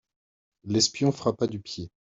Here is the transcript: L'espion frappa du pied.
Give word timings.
L'espion 0.63 1.11
frappa 1.11 1.45
du 1.45 1.59
pied. 1.59 1.91